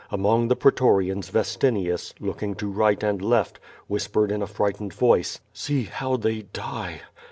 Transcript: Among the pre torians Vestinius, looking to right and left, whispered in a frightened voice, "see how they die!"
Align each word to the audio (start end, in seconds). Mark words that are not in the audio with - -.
Among 0.09 0.47
the 0.47 0.55
pre 0.55 0.71
torians 0.71 1.29
Vestinius, 1.29 2.15
looking 2.19 2.55
to 2.55 2.71
right 2.71 3.03
and 3.03 3.21
left, 3.21 3.59
whispered 3.85 4.31
in 4.31 4.41
a 4.41 4.47
frightened 4.47 4.93
voice, 4.95 5.39
"see 5.53 5.83
how 5.83 6.17
they 6.17 6.41
die!" 6.53 7.01